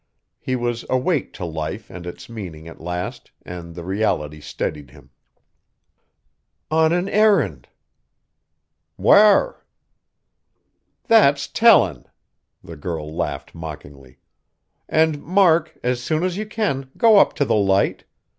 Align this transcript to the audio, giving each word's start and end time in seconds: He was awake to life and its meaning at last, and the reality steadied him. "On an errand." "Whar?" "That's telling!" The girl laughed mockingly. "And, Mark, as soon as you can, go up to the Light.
He 0.39 0.55
was 0.55 0.83
awake 0.89 1.31
to 1.33 1.45
life 1.45 1.91
and 1.91 2.07
its 2.07 2.27
meaning 2.27 2.67
at 2.67 2.81
last, 2.81 3.29
and 3.45 3.75
the 3.75 3.83
reality 3.83 4.41
steadied 4.41 4.89
him. 4.89 5.11
"On 6.71 6.91
an 6.91 7.07
errand." 7.07 7.67
"Whar?" 8.97 9.63
"That's 11.03 11.47
telling!" 11.47 12.05
The 12.63 12.77
girl 12.77 13.15
laughed 13.15 13.53
mockingly. 13.53 14.17
"And, 14.89 15.21
Mark, 15.21 15.77
as 15.83 16.01
soon 16.01 16.23
as 16.23 16.35
you 16.35 16.47
can, 16.47 16.89
go 16.97 17.17
up 17.17 17.33
to 17.35 17.45
the 17.45 17.53
Light. 17.53 18.05